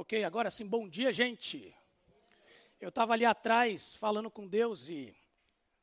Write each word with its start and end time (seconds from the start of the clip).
Ok, 0.00 0.22
agora 0.22 0.48
sim, 0.48 0.64
bom 0.64 0.88
dia, 0.88 1.12
gente. 1.12 1.74
Eu 2.80 2.90
estava 2.90 3.14
ali 3.14 3.24
atrás 3.24 3.96
falando 3.96 4.30
com 4.30 4.46
Deus 4.46 4.88
e 4.88 5.12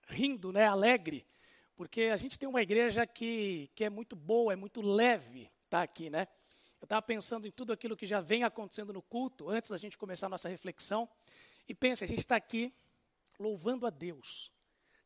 rindo, 0.08 0.54
né, 0.54 0.66
alegre, 0.66 1.28
porque 1.76 2.04
a 2.04 2.16
gente 2.16 2.40
tem 2.40 2.48
uma 2.48 2.62
igreja 2.62 3.06
que, 3.06 3.70
que 3.76 3.84
é 3.84 3.90
muito 3.90 4.16
boa, 4.16 4.54
é 4.54 4.56
muito 4.56 4.82
leve 4.82 5.52
estar 5.64 5.80
tá 5.80 5.82
aqui, 5.82 6.10
né? 6.10 6.30
Eu 6.80 6.86
estava 6.86 7.02
pensando 7.02 7.46
em 7.46 7.52
tudo 7.52 7.74
aquilo 7.74 7.98
que 7.98 8.08
já 8.08 8.22
vem 8.22 8.46
acontecendo 8.46 8.94
no 8.94 9.02
culto, 9.02 9.50
antes 9.50 9.70
da 9.70 9.78
gente 9.78 9.98
começar 9.98 10.28
a 10.28 10.30
nossa 10.30 10.48
reflexão, 10.48 11.10
e 11.68 11.76
pensa, 11.76 12.06
a 12.06 12.08
gente 12.08 12.20
está 12.20 12.38
aqui 12.38 12.74
louvando 13.38 13.86
a 13.86 13.90
Deus, 13.90 14.50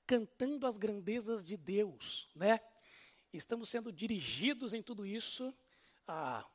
cantando 0.06 0.68
as 0.68 0.78
grandezas 0.78 1.44
de 1.48 1.58
Deus, 1.58 2.30
né? 2.36 2.60
Estamos 3.34 3.70
sendo 3.70 3.92
dirigidos 3.92 4.72
em 4.72 4.84
tudo 4.84 5.04
isso 5.04 5.52
ah, 6.08 6.46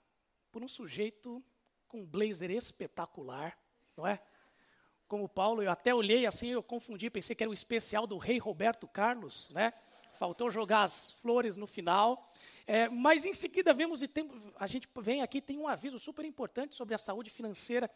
por 0.52 0.62
um 0.62 0.68
sujeito 0.68 1.44
com 1.88 2.00
um 2.00 2.06
blazer 2.06 2.50
espetacular, 2.50 3.56
não 3.96 4.06
é? 4.06 4.20
Como 5.06 5.28
Paulo, 5.28 5.62
eu 5.62 5.70
até 5.70 5.94
olhei 5.94 6.26
assim, 6.26 6.48
eu 6.48 6.62
confundi, 6.62 7.10
pensei 7.10 7.36
que 7.36 7.42
era 7.42 7.50
o 7.50 7.54
especial 7.54 8.06
do 8.06 8.18
rei 8.18 8.38
Roberto 8.38 8.88
Carlos, 8.88 9.50
né? 9.50 9.72
Faltou 10.14 10.50
jogar 10.50 10.82
as 10.82 11.10
flores 11.10 11.56
no 11.56 11.66
final. 11.66 12.32
É, 12.66 12.88
mas 12.88 13.24
em 13.24 13.34
seguida 13.34 13.74
vemos 13.74 14.02
e 14.02 14.08
tem, 14.08 14.30
a 14.58 14.66
gente 14.66 14.88
vem 15.02 15.20
aqui 15.22 15.40
tem 15.40 15.58
um 15.58 15.68
aviso 15.68 15.98
super 15.98 16.24
importante 16.24 16.74
sobre 16.74 16.94
a 16.94 16.98
saúde 16.98 17.28
financeira 17.28 17.90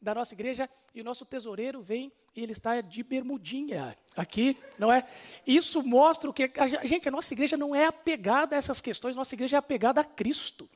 da 0.00 0.14
nossa 0.14 0.34
igreja 0.34 0.70
e 0.94 1.00
o 1.00 1.04
nosso 1.04 1.24
tesoureiro 1.24 1.82
vem 1.82 2.12
e 2.34 2.42
ele 2.42 2.52
está 2.52 2.80
de 2.80 3.02
bermudinha 3.02 3.96
aqui, 4.16 4.56
não 4.78 4.92
é? 4.92 5.06
Isso 5.46 5.82
mostra 5.82 6.30
o 6.30 6.32
que 6.32 6.50
a 6.56 6.86
gente, 6.86 7.08
a 7.08 7.12
nossa 7.12 7.34
igreja 7.34 7.56
não 7.56 7.74
é 7.74 7.86
apegada 7.86 8.54
a 8.54 8.58
essas 8.58 8.80
questões, 8.80 9.16
nossa 9.16 9.34
igreja 9.34 9.56
é 9.56 9.58
apegada 9.58 10.00
a 10.00 10.04
Cristo 10.04 10.70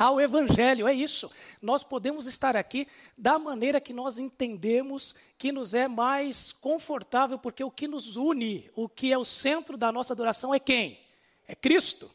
ao 0.00 0.18
Evangelho, 0.18 0.88
é 0.88 0.94
isso. 0.94 1.30
Nós 1.60 1.84
podemos 1.84 2.26
estar 2.26 2.56
aqui 2.56 2.88
da 3.18 3.38
maneira 3.38 3.78
que 3.78 3.92
nós 3.92 4.18
entendemos 4.18 5.14
que 5.36 5.52
nos 5.52 5.74
é 5.74 5.86
mais 5.86 6.52
confortável, 6.52 7.38
porque 7.38 7.62
o 7.62 7.70
que 7.70 7.86
nos 7.86 8.16
une, 8.16 8.70
o 8.74 8.88
que 8.88 9.12
é 9.12 9.18
o 9.18 9.26
centro 9.26 9.76
da 9.76 9.92
nossa 9.92 10.14
adoração 10.14 10.54
é 10.54 10.58
quem? 10.58 10.98
É 11.46 11.54
Cristo. 11.54 12.10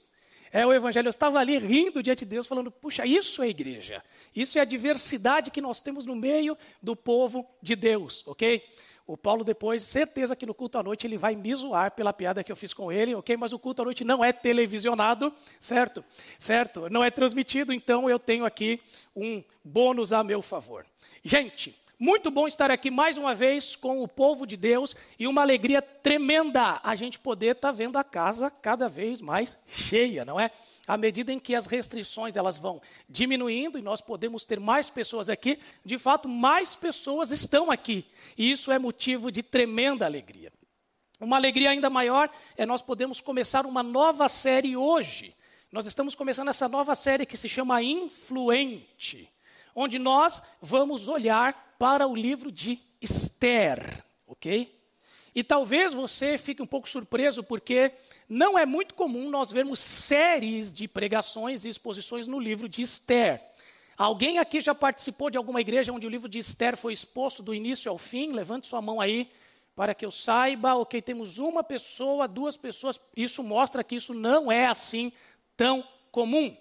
É 0.52 0.66
o 0.66 0.74
Evangelho. 0.74 1.06
Eu 1.06 1.12
estava 1.12 1.38
ali 1.38 1.60
rindo 1.60 2.02
diante 2.02 2.26
de 2.26 2.32
Deus, 2.32 2.48
falando: 2.48 2.72
puxa, 2.72 3.06
isso 3.06 3.44
é 3.44 3.50
igreja. 3.50 4.04
Isso 4.36 4.58
é 4.58 4.62
a 4.62 4.66
diversidade 4.66 5.52
que 5.52 5.62
nós 5.62 5.80
temos 5.80 6.06
no 6.06 6.16
meio 6.16 6.58
do 6.82 6.96
povo 6.96 7.48
de 7.62 7.76
Deus, 7.76 8.24
ok? 8.26 8.64
O 9.08 9.16
Paulo 9.16 9.44
depois, 9.44 9.84
certeza 9.84 10.36
que 10.36 10.48
no 10.48 10.54
culto 10.54 10.80
à 10.80 10.84
noite 10.84 11.06
ele 11.06 11.18
vai 11.18 11.36
me 11.36 11.56
zoar 11.56 11.92
pela 11.92 12.12
piada 12.12 12.44
que 12.44 12.52
eu 12.52 12.56
fiz 12.56 12.74
com 12.74 12.92
ele, 12.92 13.14
ok? 13.14 13.38
Mas 13.38 13.54
o 13.54 13.60
culto 13.60 13.84
à 13.84 13.86
noite 13.86 14.04
não 14.04 14.26
é 14.26 14.34
televisionado, 14.34 15.32
certo? 15.60 16.04
Certo? 16.40 16.90
Não 16.90 17.04
é 17.04 17.12
transmitido, 17.12 17.72
então 17.72 18.10
eu 18.10 18.18
tenho 18.18 18.46
aqui 18.46 18.82
um 19.16 19.44
bônus 19.64 20.12
a 20.12 20.24
meu 20.24 20.42
favor. 20.42 20.86
Gente, 21.24 21.76
muito 21.98 22.30
bom 22.30 22.48
estar 22.48 22.70
aqui 22.70 22.92
mais 22.92 23.18
uma 23.18 23.34
vez 23.34 23.76
com 23.76 24.04
o 24.04 24.08
povo 24.08 24.46
de 24.46 24.58
Deus 24.58 24.96
e 25.18 25.28
uma 25.28 25.42
alegria 25.42 25.82
tremenda 25.82 26.80
a 26.84 26.94
gente 26.94 27.18
poder 27.18 27.56
estar 27.56 27.70
tá 27.70 27.72
vendo 27.72 27.98
a 27.98 28.04
casa 28.04 28.52
cada 28.52 28.90
vez 28.90 29.22
mais 29.22 29.58
cheia, 29.68 30.26
não 30.26 30.40
é? 30.40 30.52
À 30.88 30.98
medida 30.98 31.32
em 31.32 31.40
que 31.40 31.56
as 31.56 31.66
restrições 31.66 32.36
elas 32.36 32.58
vão 32.58 32.82
diminuindo 33.10 33.80
e 33.80 33.82
nós 33.82 34.02
podemos 34.02 34.44
ter 34.44 34.60
mais 34.60 34.90
pessoas 34.90 35.30
aqui, 35.30 35.58
de 35.84 35.98
fato, 35.98 36.28
mais 36.28 36.76
pessoas 36.76 37.32
estão 37.32 37.72
aqui. 37.72 38.06
E 38.38 38.52
isso 38.52 38.72
é 38.72 38.78
motivo 38.78 39.32
de 39.32 39.42
tremenda 39.42 40.06
alegria. 40.06 40.52
Uma 41.20 41.38
alegria 41.38 41.70
ainda 41.70 41.90
maior 41.90 42.30
é 42.58 42.66
nós 42.66 42.82
podemos 42.82 43.22
começar 43.22 43.66
uma 43.66 43.82
nova 43.82 44.28
série 44.28 44.76
hoje. 44.76 45.34
Nós 45.72 45.86
estamos 45.86 46.14
começando 46.14 46.50
essa 46.50 46.68
nova 46.68 46.94
série 46.94 47.26
que 47.26 47.38
se 47.38 47.50
chama 47.50 47.82
Influente, 47.82 49.30
onde 49.76 50.00
nós 50.00 50.42
vamos 50.62 51.10
olhar 51.10 51.76
para 51.78 52.08
o 52.08 52.16
livro 52.16 52.52
de 52.52 52.80
Esther, 53.02 54.04
ok? 54.26 54.74
E 55.36 55.44
talvez 55.44 55.94
você 55.94 56.38
fique 56.38 56.62
um 56.62 56.66
pouco 56.66 56.88
surpreso, 56.88 57.44
porque 57.44 57.92
não 58.30 58.58
é 58.58 58.66
muito 58.66 58.96
comum 58.96 59.30
nós 59.30 59.52
vermos 59.52 59.80
séries 59.82 60.72
de 60.72 60.88
pregações 60.88 61.66
e 61.66 61.70
exposições 61.70 62.26
no 62.26 62.40
livro 62.40 62.70
de 62.70 62.82
Esther. 62.82 63.44
Alguém 63.98 64.40
aqui 64.40 64.62
já 64.62 64.74
participou 64.74 65.30
de 65.30 65.38
alguma 65.38 65.60
igreja 65.60 65.92
onde 65.92 66.08
o 66.08 66.10
livro 66.10 66.30
de 66.30 66.40
Esther 66.40 66.78
foi 66.78 66.94
exposto 66.94 67.44
do 67.44 67.54
início 67.54 67.92
ao 67.92 67.98
fim? 67.98 68.32
Levante 68.32 68.68
sua 68.68 68.82
mão 68.82 69.02
aí 69.02 69.30
para 69.76 69.94
que 69.94 70.06
eu 70.06 70.12
saiba. 70.12 70.76
Ok, 70.76 71.02
temos 71.02 71.38
uma 71.38 71.64
pessoa, 71.64 72.28
duas 72.30 72.56
pessoas. 72.56 73.00
Isso 73.16 73.44
mostra 73.44 73.84
que 73.84 73.96
isso 73.96 74.14
não 74.14 74.50
é 74.50 74.68
assim 74.68 75.12
tão 75.58 75.86
comum. 76.12 76.56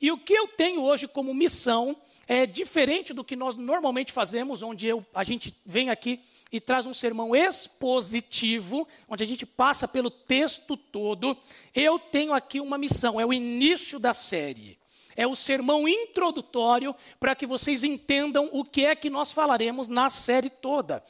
E 0.00 0.10
o 0.10 0.18
que 0.18 0.32
eu 0.32 0.48
tenho 0.48 0.82
hoje 0.82 1.06
como 1.06 1.34
missão 1.34 1.96
é 2.26 2.46
diferente 2.46 3.12
do 3.12 3.24
que 3.24 3.36
nós 3.36 3.56
normalmente 3.56 4.12
fazemos, 4.12 4.62
onde 4.62 4.86
eu, 4.86 5.04
a 5.14 5.24
gente 5.24 5.54
vem 5.64 5.90
aqui 5.90 6.20
e 6.50 6.60
traz 6.60 6.86
um 6.86 6.94
sermão 6.94 7.34
expositivo, 7.34 8.86
onde 9.08 9.24
a 9.24 9.26
gente 9.26 9.44
passa 9.44 9.88
pelo 9.88 10.10
texto 10.10 10.76
todo. 10.76 11.36
Eu 11.74 11.98
tenho 11.98 12.32
aqui 12.32 12.60
uma 12.60 12.78
missão, 12.78 13.20
é 13.20 13.26
o 13.26 13.32
início 13.32 13.98
da 13.98 14.14
série. 14.14 14.78
É 15.16 15.26
o 15.26 15.36
sermão 15.36 15.86
introdutório 15.86 16.94
para 17.20 17.34
que 17.34 17.46
vocês 17.46 17.84
entendam 17.84 18.48
o 18.52 18.64
que 18.64 18.84
é 18.84 18.96
que 18.96 19.08
nós 19.08 19.30
falaremos 19.30 19.88
na 19.88 20.10
série 20.10 20.50
toda. 20.50 21.04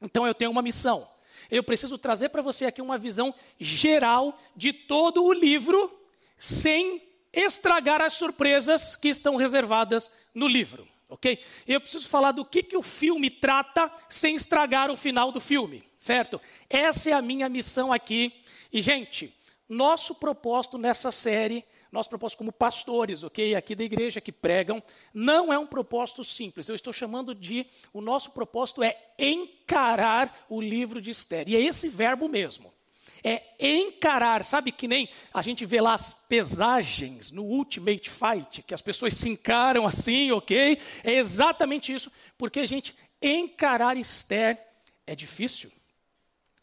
Então 0.00 0.26
eu 0.26 0.34
tenho 0.34 0.50
uma 0.50 0.62
missão. 0.62 1.08
Eu 1.50 1.62
preciso 1.62 1.98
trazer 1.98 2.28
para 2.28 2.40
você 2.40 2.64
aqui 2.64 2.80
uma 2.80 2.96
visão 2.96 3.34
geral 3.58 4.38
de 4.56 4.72
todo 4.72 5.24
o 5.24 5.32
livro, 5.32 5.92
sem 6.36 7.02
estragar 7.32 8.00
as 8.02 8.12
surpresas 8.12 8.94
que 8.94 9.08
estão 9.08 9.36
reservadas 9.36 10.10
no 10.34 10.46
livro, 10.46 10.86
ok? 11.08 11.38
Eu 11.66 11.80
preciso 11.80 12.08
falar 12.08 12.32
do 12.32 12.44
que, 12.44 12.62
que 12.62 12.76
o 12.76 12.82
filme 12.82 13.30
trata 13.30 13.90
sem 14.08 14.34
estragar 14.34 14.90
o 14.90 14.96
final 14.96 15.32
do 15.32 15.40
filme, 15.40 15.84
certo? 15.98 16.40
Essa 16.68 17.10
é 17.10 17.12
a 17.12 17.22
minha 17.22 17.48
missão 17.48 17.92
aqui. 17.92 18.32
E, 18.72 18.82
gente, 18.82 19.34
nosso 19.68 20.14
propósito 20.16 20.76
nessa 20.76 21.10
série, 21.10 21.64
nosso 21.90 22.08
propósito 22.08 22.38
como 22.38 22.52
pastores, 22.52 23.22
ok? 23.22 23.54
Aqui 23.54 23.74
da 23.74 23.84
igreja 23.84 24.20
que 24.20 24.32
pregam, 24.32 24.82
não 25.12 25.52
é 25.52 25.58
um 25.58 25.66
propósito 25.66 26.24
simples. 26.24 26.68
Eu 26.68 26.74
estou 26.74 26.92
chamando 26.92 27.34
de. 27.34 27.66
O 27.92 28.00
nosso 28.00 28.32
propósito 28.32 28.82
é 28.82 28.98
encarar 29.18 30.46
o 30.48 30.60
livro 30.60 31.00
de 31.00 31.10
Esther. 31.10 31.48
E 31.48 31.56
é 31.56 31.60
esse 31.60 31.88
verbo 31.88 32.28
mesmo 32.28 32.72
é 33.24 33.42
encarar, 33.60 34.44
sabe 34.44 34.72
que 34.72 34.88
nem 34.88 35.08
a 35.32 35.42
gente 35.42 35.64
vê 35.64 35.80
lá 35.80 35.94
as 35.94 36.12
pesagens 36.12 37.30
no 37.30 37.44
Ultimate 37.44 38.10
Fight, 38.10 38.62
que 38.62 38.74
as 38.74 38.82
pessoas 38.82 39.14
se 39.14 39.28
encaram 39.28 39.86
assim, 39.86 40.32
ok? 40.32 40.78
É 41.04 41.12
exatamente 41.12 41.92
isso, 41.92 42.10
porque 42.36 42.60
a 42.60 42.66
gente 42.66 42.94
encarar 43.20 43.96
Esther 43.96 44.58
é 45.06 45.14
difícil. 45.14 45.70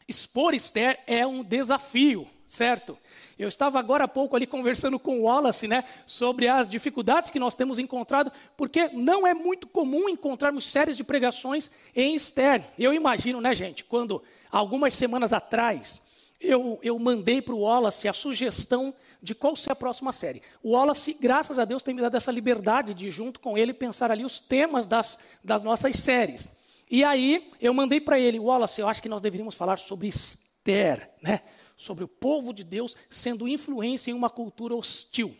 Expor 0.06 0.54
Esther 0.54 1.00
é 1.06 1.26
um 1.26 1.42
desafio, 1.42 2.28
certo? 2.44 2.98
Eu 3.38 3.48
estava 3.48 3.78
agora 3.78 4.04
há 4.04 4.08
pouco 4.08 4.36
ali 4.36 4.46
conversando 4.46 4.98
com 4.98 5.20
o 5.20 5.22
Wallace, 5.22 5.66
né, 5.66 5.84
sobre 6.04 6.46
as 6.46 6.68
dificuldades 6.68 7.30
que 7.30 7.38
nós 7.38 7.54
temos 7.54 7.78
encontrado, 7.78 8.30
porque 8.54 8.88
não 8.88 9.26
é 9.26 9.32
muito 9.32 9.66
comum 9.66 10.10
encontrarmos 10.10 10.70
séries 10.70 10.96
de 10.96 11.04
pregações 11.04 11.70
em 11.96 12.14
Esther. 12.14 12.66
Eu 12.78 12.92
imagino, 12.92 13.40
né, 13.40 13.54
gente, 13.54 13.82
quando 13.82 14.22
algumas 14.50 14.92
semanas 14.92 15.32
atrás 15.32 16.02
eu, 16.40 16.78
eu 16.82 16.98
mandei 16.98 17.42
para 17.42 17.54
o 17.54 17.60
Wallace 17.60 18.08
a 18.08 18.12
sugestão 18.12 18.94
de 19.22 19.34
qual 19.34 19.54
ser 19.54 19.72
a 19.72 19.76
próxima 19.76 20.12
série. 20.12 20.42
O 20.62 20.70
Wallace, 20.70 21.14
graças 21.20 21.58
a 21.58 21.64
Deus, 21.64 21.82
tem 21.82 21.94
me 21.94 22.00
dado 22.00 22.16
essa 22.16 22.32
liberdade 22.32 22.94
de, 22.94 23.10
junto 23.10 23.38
com 23.40 23.58
ele, 23.58 23.74
pensar 23.74 24.10
ali 24.10 24.24
os 24.24 24.40
temas 24.40 24.86
das, 24.86 25.18
das 25.44 25.62
nossas 25.62 25.96
séries. 25.96 26.50
E 26.90 27.04
aí, 27.04 27.50
eu 27.60 27.74
mandei 27.74 28.00
para 28.00 28.18
ele, 28.18 28.38
Wallace, 28.38 28.80
eu 28.80 28.88
acho 28.88 29.02
que 29.02 29.08
nós 29.08 29.20
deveríamos 29.20 29.54
falar 29.54 29.78
sobre 29.78 30.08
Esther, 30.08 31.10
né? 31.22 31.42
sobre 31.76 32.04
o 32.04 32.08
povo 32.08 32.52
de 32.52 32.64
Deus 32.64 32.96
sendo 33.08 33.46
influência 33.46 34.10
em 34.10 34.14
uma 34.14 34.30
cultura 34.30 34.74
hostil. 34.74 35.36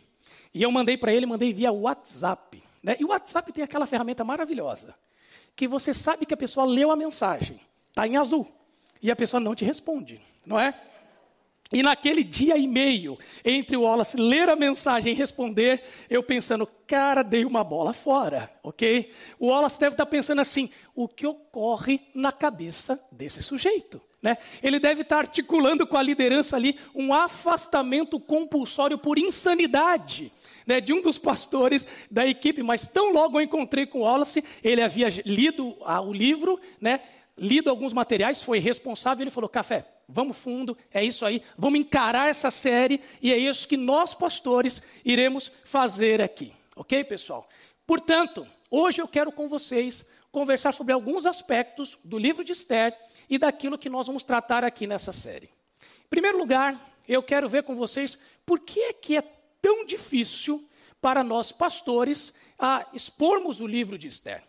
E 0.53 0.61
eu 0.61 0.71
mandei 0.71 0.97
para 0.97 1.13
ele, 1.13 1.25
mandei 1.25 1.51
via 1.51 1.71
WhatsApp. 1.71 2.61
Né? 2.83 2.95
E 2.99 3.05
o 3.05 3.09
WhatsApp 3.09 3.51
tem 3.51 3.63
aquela 3.63 3.85
ferramenta 3.85 4.23
maravilhosa, 4.23 4.93
que 5.55 5.67
você 5.67 5.93
sabe 5.93 6.25
que 6.25 6.33
a 6.33 6.37
pessoa 6.37 6.65
leu 6.65 6.91
a 6.91 6.95
mensagem, 6.95 7.59
está 7.89 8.07
em 8.07 8.17
azul, 8.17 8.47
e 9.01 9.11
a 9.11 9.15
pessoa 9.15 9.39
não 9.39 9.55
te 9.55 9.65
responde, 9.65 10.21
não 10.45 10.59
é? 10.59 10.79
E 11.73 11.81
naquele 11.81 12.21
dia 12.23 12.57
e 12.57 12.67
meio, 12.67 13.17
entre 13.45 13.77
o 13.77 13.83
Wallace 13.83 14.17
ler 14.17 14.49
a 14.49 14.57
mensagem 14.57 15.13
e 15.13 15.15
responder, 15.15 15.81
eu 16.09 16.21
pensando, 16.21 16.67
cara, 16.85 17.23
dei 17.23 17.45
uma 17.45 17.63
bola 17.63 17.93
fora, 17.93 18.51
ok? 18.61 19.09
O 19.39 19.47
Wallace 19.47 19.79
deve 19.79 19.93
estar 19.93 20.05
pensando 20.05 20.41
assim: 20.41 20.69
o 20.93 21.07
que 21.07 21.25
ocorre 21.25 22.01
na 22.13 22.33
cabeça 22.33 23.01
desse 23.09 23.41
sujeito? 23.41 24.01
Né? 24.21 24.37
Ele 24.61 24.79
deve 24.79 25.01
estar 25.01 25.19
articulando 25.19 25.87
com 25.87 25.97
a 25.97 26.03
liderança 26.03 26.55
ali 26.55 26.77
um 26.93 27.13
afastamento 27.13 28.19
compulsório 28.19 28.97
por 28.97 29.17
insanidade. 29.17 30.31
Né, 30.63 30.79
de 30.79 30.93
um 30.93 31.01
dos 31.01 31.17
pastores 31.17 31.87
da 32.09 32.25
equipe, 32.27 32.61
mas 32.61 32.85
tão 32.85 33.11
logo 33.11 33.39
eu 33.39 33.43
encontrei 33.43 33.87
com 33.87 34.01
o 34.01 34.01
Wallace, 34.03 34.43
ele 34.63 34.79
havia 34.79 35.07
lido 35.25 35.75
o 35.81 36.13
livro, 36.13 36.59
né, 36.79 37.01
lido 37.35 37.67
alguns 37.67 37.93
materiais, 37.93 38.43
foi 38.43 38.59
responsável, 38.59 39.23
ele 39.23 39.31
falou: 39.31 39.49
Café, 39.49 39.85
vamos 40.11 40.37
fundo, 40.37 40.77
é 40.91 41.03
isso 41.03 41.25
aí, 41.25 41.41
vamos 41.57 41.79
encarar 41.79 42.29
essa 42.29 42.51
série 42.51 43.01
e 43.21 43.31
é 43.31 43.37
isso 43.37 43.67
que 43.67 43.77
nós, 43.77 44.13
pastores, 44.13 44.81
iremos 45.03 45.51
fazer 45.63 46.21
aqui. 46.21 46.53
Ok, 46.75 47.03
pessoal? 47.03 47.47
Portanto, 47.85 48.47
Hoje 48.73 49.01
eu 49.01 49.07
quero 49.07 49.33
com 49.33 49.49
vocês 49.49 50.09
conversar 50.31 50.71
sobre 50.71 50.93
alguns 50.93 51.25
aspectos 51.25 51.99
do 52.05 52.17
livro 52.17 52.41
de 52.41 52.53
Esther 52.53 52.97
e 53.29 53.37
daquilo 53.37 53.77
que 53.77 53.89
nós 53.89 54.07
vamos 54.07 54.23
tratar 54.23 54.63
aqui 54.63 54.87
nessa 54.87 55.11
série. 55.11 55.49
Em 56.05 56.09
primeiro 56.09 56.37
lugar, 56.37 56.79
eu 57.05 57.21
quero 57.21 57.49
ver 57.49 57.63
com 57.63 57.75
vocês 57.75 58.17
por 58.45 58.61
que 58.61 58.79
é 58.79 58.93
que 58.93 59.17
é 59.17 59.21
tão 59.61 59.85
difícil 59.85 60.65
para 61.01 61.21
nós 61.21 61.51
pastores 61.51 62.33
a 62.57 62.87
expormos 62.93 63.59
o 63.59 63.67
livro 63.67 63.97
de 63.97 64.07
Esther. 64.07 64.41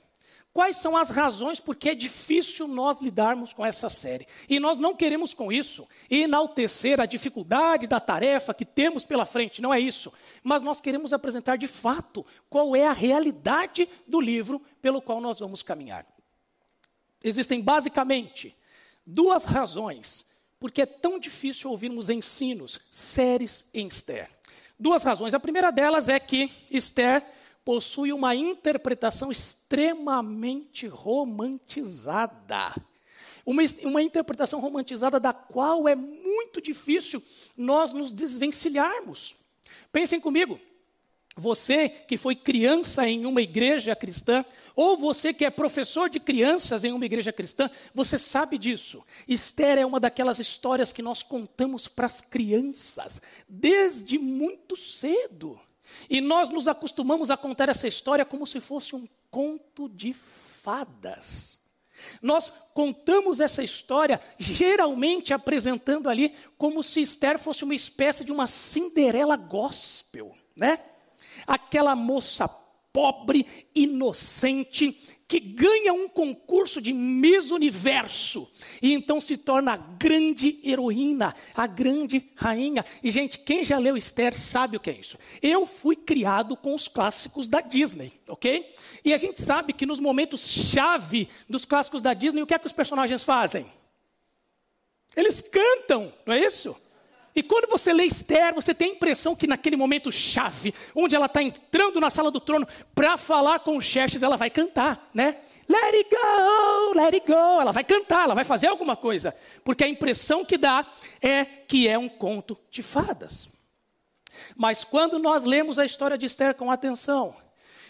Quais 0.52 0.76
são 0.76 0.98
as 0.98 1.08
razões 1.08 1.60
por 1.60 1.74
que 1.74 1.88
é 1.88 1.94
difícil 1.94 2.68
nós 2.68 3.00
lidarmos 3.00 3.54
com 3.54 3.64
essa 3.64 3.88
série? 3.88 4.26
E 4.46 4.60
nós 4.60 4.78
não 4.78 4.94
queremos 4.94 5.32
com 5.32 5.50
isso 5.50 5.88
enaltecer 6.10 7.00
a 7.00 7.06
dificuldade 7.06 7.86
da 7.86 7.98
tarefa 7.98 8.52
que 8.52 8.66
temos 8.66 9.02
pela 9.02 9.24
frente, 9.24 9.62
não 9.62 9.72
é 9.72 9.80
isso. 9.80 10.12
Mas 10.42 10.62
nós 10.62 10.78
queremos 10.78 11.14
apresentar 11.14 11.56
de 11.56 11.66
fato 11.66 12.24
qual 12.50 12.76
é 12.76 12.86
a 12.86 12.92
realidade 12.92 13.88
do 14.06 14.20
livro 14.20 14.60
pelo 14.82 15.00
qual 15.00 15.22
nós 15.22 15.38
vamos 15.38 15.62
caminhar. 15.62 16.06
Existem 17.24 17.62
basicamente 17.62 18.54
duas 19.06 19.44
razões 19.44 20.30
porque 20.60 20.82
é 20.82 20.86
tão 20.86 21.18
difícil 21.18 21.70
ouvirmos 21.70 22.10
ensinos, 22.10 22.78
séries 22.90 23.68
em 23.72 23.88
Esther. 23.88 24.28
Duas 24.78 25.02
razões. 25.02 25.32
A 25.32 25.40
primeira 25.40 25.72
delas 25.72 26.08
é 26.08 26.20
que 26.20 26.52
Esther 26.70 27.24
possui 27.64 28.12
uma 28.12 28.34
interpretação 28.34 29.30
extremamente 29.30 30.86
romantizada. 30.86 32.74
Uma, 33.44 33.62
uma, 33.82 34.02
interpretação 34.02 34.60
romantizada 34.60 35.18
da 35.18 35.32
qual 35.32 35.88
é 35.88 35.96
muito 35.96 36.60
difícil 36.60 37.22
nós 37.56 37.92
nos 37.92 38.12
desvencilharmos. 38.12 39.34
Pensem 39.92 40.20
comigo. 40.20 40.60
Você 41.34 41.88
que 41.88 42.18
foi 42.18 42.36
criança 42.36 43.08
em 43.08 43.24
uma 43.24 43.40
igreja 43.40 43.96
cristã, 43.96 44.44
ou 44.76 44.98
você 44.98 45.32
que 45.32 45.46
é 45.46 45.50
professor 45.50 46.10
de 46.10 46.20
crianças 46.20 46.84
em 46.84 46.92
uma 46.92 47.06
igreja 47.06 47.32
cristã, 47.32 47.70
você 47.94 48.18
sabe 48.18 48.58
disso. 48.58 49.02
Esther 49.26 49.78
é 49.78 49.86
uma 49.86 49.98
daquelas 49.98 50.38
histórias 50.38 50.92
que 50.92 51.00
nós 51.00 51.22
contamos 51.22 51.88
para 51.88 52.04
as 52.04 52.20
crianças, 52.20 53.22
desde 53.48 54.18
muito 54.18 54.76
cedo. 54.76 55.58
E 56.08 56.20
nós 56.20 56.48
nos 56.48 56.68
acostumamos 56.68 57.30
a 57.30 57.36
contar 57.36 57.68
essa 57.68 57.88
história 57.88 58.24
como 58.24 58.46
se 58.46 58.60
fosse 58.60 58.94
um 58.94 59.06
conto 59.30 59.88
de 59.88 60.12
fadas. 60.12 61.60
Nós 62.20 62.52
contamos 62.74 63.40
essa 63.40 63.62
história 63.62 64.20
geralmente 64.38 65.32
apresentando 65.32 66.08
ali 66.08 66.34
como 66.58 66.82
se 66.82 67.00
Esther 67.00 67.38
fosse 67.38 67.64
uma 67.64 67.74
espécie 67.74 68.24
de 68.24 68.32
uma 68.32 68.46
Cinderela 68.46 69.36
gospel, 69.36 70.34
né? 70.56 70.80
Aquela 71.46 71.94
moça 71.94 72.48
pobre, 72.92 73.46
inocente, 73.74 74.96
que 75.32 75.40
ganha 75.40 75.94
um 75.94 76.10
concurso 76.10 76.78
de 76.78 76.92
Miss 76.92 77.50
Universo 77.50 78.52
e 78.82 78.92
então 78.92 79.18
se 79.18 79.38
torna 79.38 79.72
a 79.72 79.76
grande 79.78 80.60
heroína, 80.62 81.34
a 81.54 81.66
grande 81.66 82.30
rainha. 82.36 82.84
E 83.02 83.10
gente, 83.10 83.38
quem 83.38 83.64
já 83.64 83.78
leu 83.78 83.96
Esther 83.96 84.36
sabe 84.36 84.76
o 84.76 84.80
que 84.80 84.90
é 84.90 84.92
isso. 84.92 85.16
Eu 85.40 85.64
fui 85.66 85.96
criado 85.96 86.54
com 86.54 86.74
os 86.74 86.86
clássicos 86.86 87.48
da 87.48 87.62
Disney, 87.62 88.12
ok? 88.28 88.74
E 89.02 89.14
a 89.14 89.16
gente 89.16 89.40
sabe 89.40 89.72
que 89.72 89.86
nos 89.86 90.00
momentos 90.00 90.50
chave 90.50 91.28
dos 91.48 91.64
clássicos 91.64 92.02
da 92.02 92.12
Disney, 92.12 92.42
o 92.42 92.46
que 92.46 92.52
é 92.52 92.58
que 92.58 92.66
os 92.66 92.72
personagens 92.72 93.24
fazem? 93.24 93.64
Eles 95.16 95.40
cantam, 95.40 96.12
não 96.26 96.34
é 96.34 96.44
isso? 96.44 96.76
E 97.34 97.42
quando 97.42 97.68
você 97.68 97.92
lê 97.92 98.04
Esther, 98.04 98.54
você 98.54 98.74
tem 98.74 98.90
a 98.90 98.94
impressão 98.94 99.34
que 99.34 99.46
naquele 99.46 99.76
momento 99.76 100.12
chave, 100.12 100.74
onde 100.94 101.16
ela 101.16 101.26
está 101.26 101.42
entrando 101.42 101.98
na 101.98 102.10
sala 102.10 102.30
do 102.30 102.40
trono 102.40 102.66
para 102.94 103.16
falar 103.16 103.60
com 103.60 103.80
Xerxes, 103.80 104.22
ela 104.22 104.36
vai 104.36 104.50
cantar, 104.50 105.08
né? 105.14 105.38
Let 105.68 105.94
it 105.94 106.10
go, 106.10 106.92
let 106.94 107.14
it 107.14 107.26
go. 107.26 107.60
Ela 107.60 107.72
vai 107.72 107.84
cantar, 107.84 108.24
ela 108.24 108.34
vai 108.34 108.44
fazer 108.44 108.66
alguma 108.66 108.94
coisa. 108.94 109.34
Porque 109.64 109.82
a 109.82 109.88
impressão 109.88 110.44
que 110.44 110.58
dá 110.58 110.86
é 111.22 111.44
que 111.44 111.88
é 111.88 111.96
um 111.96 112.08
conto 112.08 112.58
de 112.70 112.82
fadas. 112.82 113.48
Mas 114.54 114.84
quando 114.84 115.18
nós 115.18 115.44
lemos 115.44 115.78
a 115.78 115.84
história 115.84 116.18
de 116.18 116.26
Esther 116.26 116.54
com 116.54 116.70
atenção, 116.70 117.34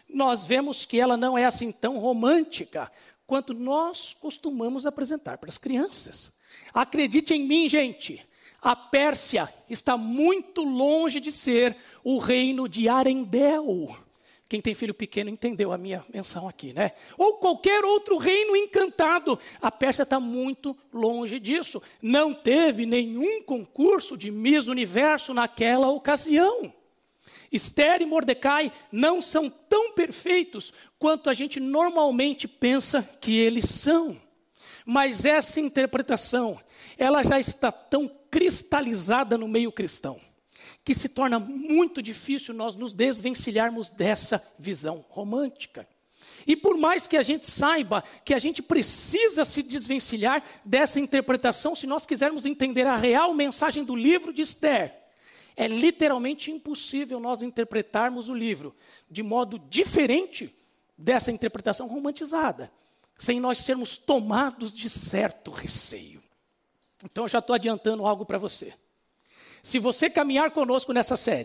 nós 0.09 0.47
vemos 0.47 0.85
que 0.85 1.01
ela 1.01 1.17
não 1.17 1.37
é 1.37 1.45
assim 1.45 1.73
tão 1.73 1.99
romântica 1.99 2.91
quanto 3.27 3.55
nós 3.55 4.13
costumamos 4.13 4.87
apresentar 4.87 5.39
para 5.39 5.49
as 5.49 5.59
crianças. 5.59 6.33
Acredite 6.73 7.35
em 7.35 7.47
mim, 7.47 7.69
gente. 7.69 8.25
A 8.63 8.77
Pérsia 8.77 9.53
está 9.69 9.97
muito 9.97 10.63
longe 10.63 11.19
de 11.19 11.33
ser 11.33 11.77
o 12.05 12.19
reino 12.19 12.69
de 12.69 12.89
Arendel. 12.89 13.97
Quem 14.49 14.61
tem 14.61 14.73
filho 14.73 14.95
pequeno 14.95 15.31
entendeu 15.31 15.73
a 15.73 15.79
minha 15.79 16.05
menção 16.15 16.47
aqui, 16.47 16.73
né? 16.73 16.93
Ou 17.19 17.39
qualquer 17.39 17.85
outro 17.85 18.19
reino 18.19 18.55
encantado. 18.55 19.37
A 19.61 19.71
Pérsia 19.71 20.05
está 20.05 20.21
muito 20.21 20.77
longe 20.93 21.41
disso. 21.41 21.83
Não 22.01 22.33
teve 22.33 22.87
nenhum 22.87 23.43
concurso 23.43 24.17
de 24.17 24.31
Miss 24.31 24.69
Universo 24.69 25.35
naquela 25.35 25.89
ocasião. 25.89 26.73
Esther 27.51 28.01
e 28.01 28.07
Mordecai 28.07 28.71
não 28.93 29.21
são 29.21 29.51
tão 29.51 29.93
perfeitos 29.93 30.73
quanto 30.99 31.29
a 31.29 31.35
gente 31.35 31.59
normalmente 31.59 32.47
pensa 32.47 33.03
que 33.21 33.37
eles 33.37 33.69
são. 33.71 34.21
Mas 34.85 35.25
essa 35.25 35.61
interpretação, 35.61 36.61
ela 37.03 37.23
já 37.23 37.39
está 37.39 37.73
tão 37.73 38.09
cristalizada 38.31 39.37
no 39.37 39.49
meio 39.49 39.73
cristão, 39.73 40.21
que 40.85 40.95
se 40.95 41.09
torna 41.09 41.39
muito 41.39 42.01
difícil 42.01 42.55
nós 42.55 42.77
nos 42.77 42.93
desvencilharmos 42.93 43.91
dessa 43.91 44.43
visão 44.59 45.05
romântica. 45.09 45.87
E 46.47 46.57
por 46.57 46.77
mais 46.77 47.07
que 47.07 47.17
a 47.17 47.23
gente 47.23 47.47
saiba 47.47 48.03
que 48.25 48.35
a 48.35 48.39
gente 48.39 48.63
precisa 48.63 49.45
se 49.45 49.63
desvencilhar 49.63 50.43
dessa 50.65 51.01
interpretação, 51.01 51.75
se 51.75 51.87
nós 51.87 52.07
quisermos 52.07 52.47
entender 52.47 52.87
a 52.87 52.97
real 52.97 53.35
mensagem 53.35 53.85
do 53.85 53.95
livro 53.95 54.33
de 54.33 54.43
Esther, 54.43 54.97
é 55.57 55.69
literalmente 55.69 56.51
impossível 56.51 57.21
nós 57.21 57.43
interpretarmos 57.43 58.29
o 58.29 58.35
livro 58.35 58.75
de 59.11 59.23
modo 59.23 59.59
diferente 59.59 60.55
dessa 60.97 61.31
interpretação 61.31 61.89
romantizada, 61.89 62.73
sem 63.19 63.41
nós 63.41 63.59
sermos 63.59 63.97
tomados 63.97 64.73
de 64.73 64.89
certo 64.89 65.51
receio. 65.51 66.22
Então 67.05 67.25
eu 67.25 67.29
já 67.29 67.39
estou 67.39 67.55
adiantando 67.55 68.07
algo 68.07 68.25
para 68.25 68.39
você. 68.39 68.73
Se 69.63 69.79
você 69.79 70.11
caminhar 70.11 70.51
conosco 70.51 70.93
nessa 70.93 71.17
série, 71.17 71.41